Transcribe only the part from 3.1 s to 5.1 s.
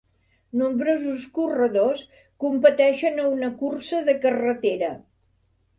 a una cursa de carretera.